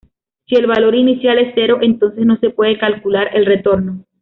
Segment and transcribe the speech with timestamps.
[0.47, 4.03] Si el valor inicial es cero, entonces no se puede calcular el retorno.